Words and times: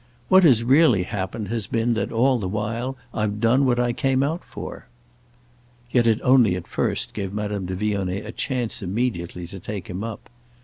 "What 0.29 0.43
has 0.45 0.63
really 0.63 1.03
happened 1.03 1.49
has 1.49 1.67
been 1.67 1.93
that, 1.93 2.11
all 2.11 2.39
the 2.39 2.47
while, 2.49 2.97
I've 3.13 3.39
done 3.39 3.67
what 3.67 3.79
I 3.79 3.93
came 3.93 4.23
out 4.23 4.43
for." 4.43 4.87
Yet 5.91 6.07
it 6.07 6.19
only 6.23 6.55
at 6.55 6.65
first 6.65 7.13
gave 7.13 7.31
Madame 7.31 7.67
de 7.67 7.75
Vionnet 7.75 8.25
a 8.25 8.31
chance 8.31 8.81
immediately 8.81 9.45
to 9.45 9.59
take 9.59 9.87
him 9.91 10.03
up. 10.03 10.27